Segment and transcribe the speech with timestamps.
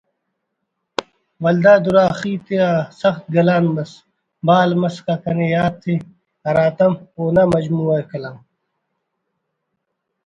[1.43, 2.63] ولدا دُراخی آتا
[3.01, 3.65] سخت گل آن
[4.45, 5.95] بال مسکہ کنے یات ءِ
[6.45, 8.37] ہراتم اونا مجموعہِ کلام